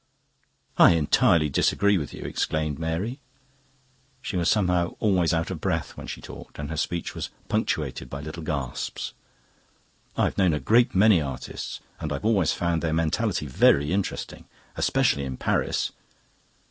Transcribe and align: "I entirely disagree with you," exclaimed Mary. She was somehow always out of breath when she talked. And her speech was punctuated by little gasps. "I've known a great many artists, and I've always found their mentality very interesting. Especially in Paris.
"I 0.79 0.93
entirely 0.93 1.47
disagree 1.47 1.99
with 1.99 2.11
you," 2.11 2.23
exclaimed 2.23 2.79
Mary. 2.79 3.19
She 4.19 4.35
was 4.35 4.49
somehow 4.49 4.95
always 4.99 5.31
out 5.31 5.51
of 5.51 5.61
breath 5.61 5.95
when 5.95 6.07
she 6.07 6.21
talked. 6.21 6.57
And 6.57 6.71
her 6.71 6.75
speech 6.75 7.13
was 7.13 7.29
punctuated 7.49 8.09
by 8.09 8.19
little 8.21 8.41
gasps. 8.41 9.13
"I've 10.17 10.39
known 10.39 10.55
a 10.55 10.59
great 10.59 10.95
many 10.95 11.21
artists, 11.21 11.81
and 11.99 12.11
I've 12.11 12.25
always 12.25 12.51
found 12.51 12.81
their 12.81 12.93
mentality 12.93 13.45
very 13.45 13.93
interesting. 13.93 14.45
Especially 14.75 15.23
in 15.23 15.37
Paris. 15.37 15.91